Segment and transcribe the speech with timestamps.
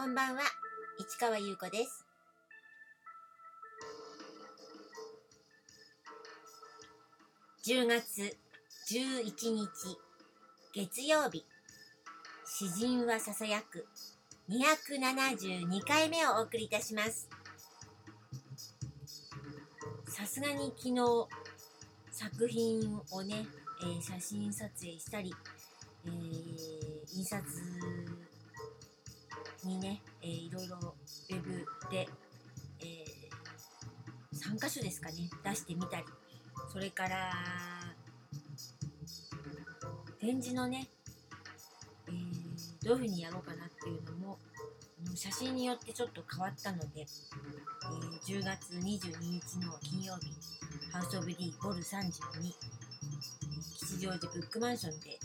[0.00, 0.40] こんばんは、
[0.98, 2.06] 市川優子です。
[7.66, 8.38] 10月
[8.90, 9.68] 11日、
[10.72, 11.44] 月曜日、
[12.46, 13.86] 詩人はささやく
[14.48, 17.28] 272回目をお送りいたします。
[20.08, 21.28] さすがに昨日、
[22.10, 23.46] 作品をね、
[23.82, 25.34] えー写真撮影したり、
[26.06, 26.80] えー
[27.12, 27.44] 印刷
[34.70, 35.28] 3箇所ですかね。
[35.42, 36.04] 出してみたり。
[36.72, 37.32] それから
[40.20, 40.86] 展示のね、
[42.06, 42.40] えー
[42.82, 44.38] どういうふうにやろうかなっていうのも
[45.14, 50.32] 写真によってちょっと変わったので、えー10月22日の金曜日
[50.92, 52.12] ハウス・オブ・ディ・ボル32、
[53.76, 55.18] 吉祥寺ブックマンションで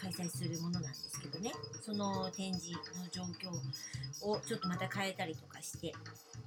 [0.00, 1.52] 開催するものなんですけどね。
[1.80, 3.50] その展示の状況
[4.28, 5.94] をちょっとまた変えたりとかして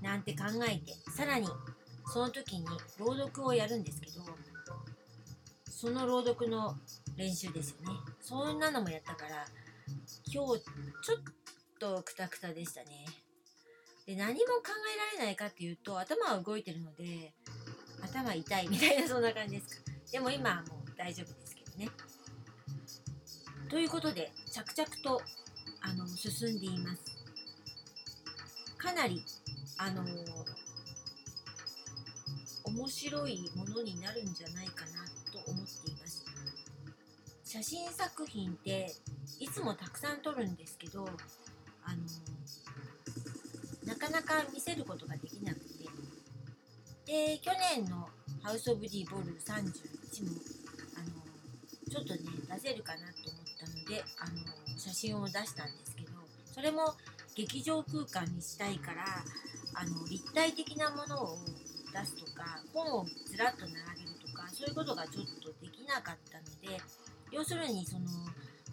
[0.02, 1.48] なんて考えてさらに
[2.12, 2.66] その時に
[2.98, 4.22] 朗読をやるんですけど
[5.70, 6.76] その朗読の
[7.18, 8.00] 練習ですよね。
[8.22, 9.46] そんなのもやったから
[10.26, 10.56] 今日ちょっ
[11.80, 13.06] とクタクタでしたね。
[14.06, 14.46] で何も考
[14.94, 17.34] えられないかっていうと頭は動いてるので
[18.02, 19.92] 頭痛いみたいなそんな感じですか。
[20.12, 21.90] でも今はもう大丈夫ですけどね。
[23.70, 25.22] ということで着々と
[25.82, 27.04] あの進んでいます。
[28.78, 29.24] かなり
[29.78, 30.04] あの
[32.76, 36.26] 面白いものになるんじゃないかなと思っています。
[37.44, 38.92] 写真作品って
[39.40, 41.08] いつもたくさん撮るんですけど
[41.84, 41.98] あの
[43.86, 45.86] なかなか見せることができなくて。
[47.06, 48.10] で去年の
[48.42, 50.42] ハウス・オブ・ディ・ボル31も
[50.98, 51.22] あの
[51.92, 52.20] ちょっとね
[52.52, 56.10] 出せるかなと思ったのであの写真を出したんですけど
[56.52, 56.96] それも
[57.36, 59.06] 劇場空間にしたいから
[59.76, 61.38] あの立体的なものを
[61.96, 66.82] 出すとか本をずらっと並べるとかそういうことがちょっとできなかったので
[67.32, 68.06] 要するにその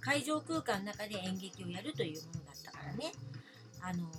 [0.00, 3.12] 会場空間の中で演劇をやるというものだったからね。
[3.80, 4.10] あの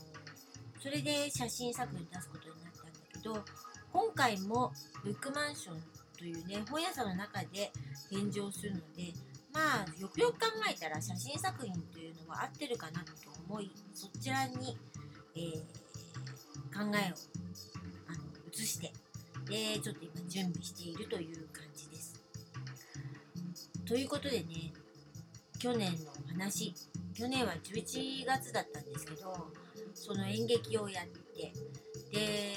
[0.80, 3.46] それで写真作品出すことになったんだけど
[3.94, 5.82] 今回もブックマンション
[6.18, 7.72] というね本屋さんの中で
[8.10, 9.14] 展示をするので
[9.54, 13.14] まあよくよく考えたら写真作品というのは合ってるかなと
[13.48, 14.78] 思いそちらに、
[15.36, 15.84] えー
[16.74, 17.16] 考えを
[18.64, 18.92] 移して
[19.46, 22.22] でちょっと今準備しているという感じです。
[23.86, 24.74] ということでね
[25.60, 26.74] 去年のお話
[27.14, 29.34] 去年は11月だったんですけど
[29.94, 31.54] その演劇をやって
[32.12, 32.54] で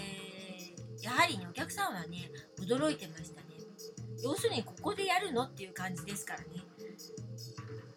[1.03, 2.31] やはりねお客さんはね
[2.61, 3.47] 驚いてましたね
[4.23, 6.47] 要するにここでやるのっていう感じですからね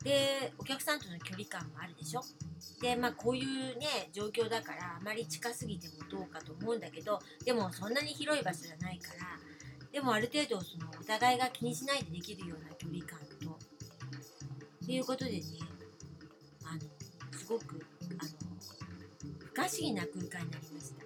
[0.03, 2.21] でお客さんとの距離感もあるでしょ？
[2.81, 9.38] でまあこういうね状況だからあまり近すぎてもどうかと思うんだけどでもそんなに広い場所じゃないから
[9.91, 15.41] でもある程度そのお互いが気にしないでできるような距離感とっていうことでね
[16.63, 16.81] あの
[17.38, 17.85] すごく
[18.19, 18.29] あの
[19.39, 20.99] 不可思議な空間になりました。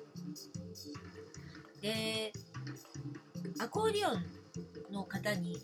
[1.81, 2.31] で
[3.59, 4.23] アコーディオン
[4.93, 5.57] の方に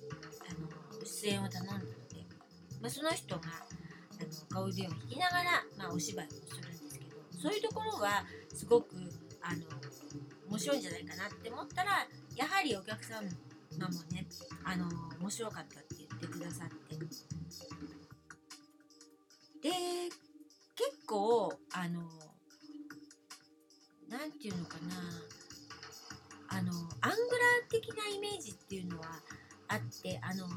[0.50, 1.74] あの出演を頼んだ、
[2.82, 5.44] まあ、その人があのアコーディオンを弾きながら、
[5.78, 8.96] まあ、お芝居をするんですけどそういうところはすごく
[9.42, 9.64] あの
[10.50, 13.28] 面白いんじゃないかなって思ったらやはりお客様も
[14.12, 14.26] ね
[14.64, 14.86] あの
[15.20, 16.96] 面白かったって言ってくださって。
[19.62, 19.70] で
[20.76, 22.02] 結構あの
[24.08, 24.96] なんていうのかな
[26.58, 29.08] あのアングラー的なイメージっていうのは
[29.68, 30.48] あってあの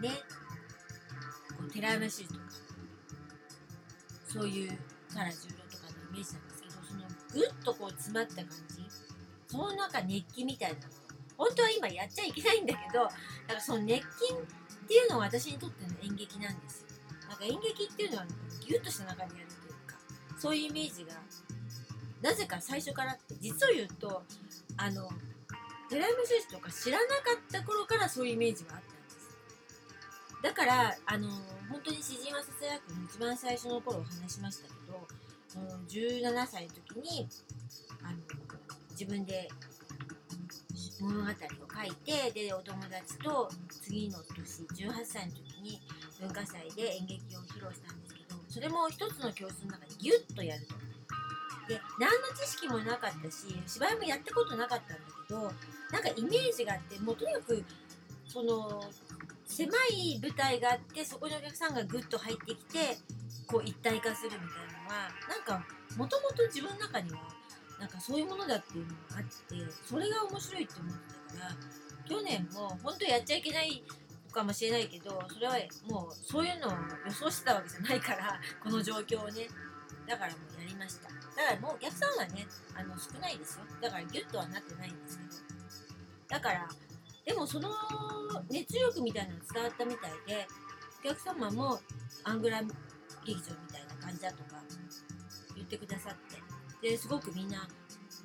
[0.00, 0.10] ね
[1.78, 2.40] こう寺山修とか
[4.26, 4.78] そういう
[5.14, 7.00] カラジュロとかのイメージなんですけどその
[7.32, 8.82] ぐっとこう詰まった感じ。
[9.46, 10.82] その中熱気みたいなの
[11.38, 13.14] 本当は今やっちゃいけないんだけどだか
[13.54, 14.36] らその熱気っ
[14.86, 16.88] ていうのは私にとっての演劇なんですよ。
[17.28, 18.26] なんか演劇っていうのは
[18.60, 19.96] ギュッとした中でやるというか
[20.36, 21.14] そういうイメージが
[22.20, 24.22] なぜか最初からって実を言うと
[24.76, 25.08] あの
[25.88, 28.97] 寺山修司とか知らなかった頃からそういうイメージがあった。
[30.42, 31.28] だからあの
[31.70, 35.06] 本当に詩人はささやくの一番最初の頃お話しましたけど
[35.48, 37.28] その17歳の時に
[38.02, 38.18] あの
[38.90, 39.48] 自分で
[41.00, 41.34] 物語を書
[41.84, 43.48] いてでお友達と
[43.82, 45.80] 次の年18歳の時に
[46.20, 50.74] 文化祭で演劇を披露したんですけどそれも一つの教室の中でギュッとやると。
[51.68, 55.52] で何の知識もなかったし芝居もやったことなかったんだけど
[55.92, 57.62] なんかイメージがあってもうとにかく
[58.26, 58.82] その
[59.48, 62.98] 狭い舞台があってそこにお客さんがグッと入ってきて
[63.46, 65.66] こう一体化するみたいなのはなんか
[65.96, 67.18] もともと自分の中には
[67.80, 71.56] なんかそういうものだっていうのがあってそれが面白いって思ってたから
[72.08, 73.82] 去年も本当やっちゃいけない
[74.30, 75.54] かもしれないけどそれは
[75.88, 76.72] もうそういうのを
[77.06, 79.48] 予想してたわけじゃないから この状況をね。
[80.06, 81.08] だからもうやりました。
[81.08, 81.20] だか
[81.54, 83.64] らもうお客さんはねあの少ないですよ。
[83.80, 85.30] だからギュッとはなってないんですけど。
[86.28, 86.68] だから
[87.28, 87.68] でもその
[88.50, 90.46] 熱力みたいなの伝わったみたいで
[91.04, 91.78] お客様も
[92.24, 92.62] アングラ
[93.22, 94.62] 劇場みたいな感じだとか
[95.54, 96.14] 言ってくださっ
[96.80, 96.88] て。
[96.88, 97.68] ですごくみんな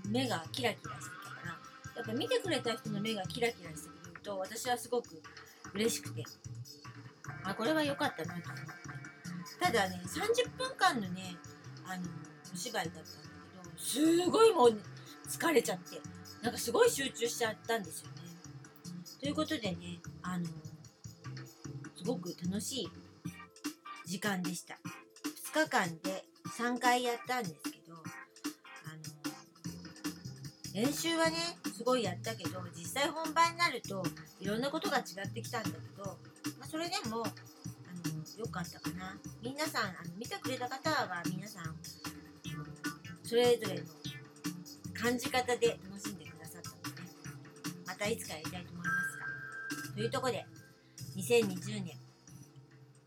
[0.08, 1.98] 目がキラキラしてたから。
[1.98, 5.22] やっぱ見てくれた人の目がキラキラしてくると私はすごく
[5.74, 6.24] 嬉しくて。
[7.44, 8.72] あこれは良かったなと思って。
[9.60, 11.36] ただね30分間のね
[11.86, 12.04] あの
[12.54, 13.10] お芝居だったんだ
[13.64, 14.78] けどすごいもう
[15.28, 16.00] 疲れちゃって。
[16.42, 18.14] なんかすごい集中しちゃったんですよね。
[19.20, 20.46] ということでねあの
[21.96, 22.90] すごく楽しい
[24.06, 24.78] 時間でした。
[25.54, 26.26] 2日間で
[26.58, 28.00] 3回やったんですけどあ
[30.76, 31.38] の練習はね
[31.76, 34.04] すごいやったけど実際本番になると
[34.40, 36.06] いろんなことが違ってきたんだけど、
[36.60, 37.34] まあ、それでもあの
[38.38, 39.18] 良かったかな。
[39.42, 41.76] 皆さんあの見てくれた方は皆さん
[43.24, 43.82] それぞれの
[44.94, 47.08] 感じ方で楽しんでくださったので、ね、
[47.88, 48.73] またいつかやりたいと思います。
[49.95, 50.45] というところで
[51.18, 51.92] 2020年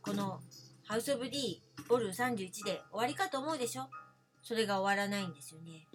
[0.03, 0.41] この
[0.87, 1.56] ハウス・オブ・ディ
[1.88, 3.88] ボル31で終わりかと思うでしょ？
[4.43, 5.87] それが終わらないんですよね。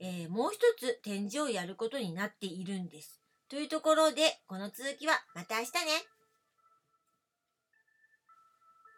[0.00, 3.20] えー、もう一つ展示をやることになっているんです。
[3.48, 5.80] というところで、この続きはまた明日ね。